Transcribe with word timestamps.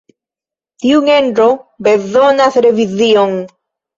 Tiu 0.85 1.01
genro 1.09 1.45
bezonas 1.87 2.57
revizion. 2.69 3.37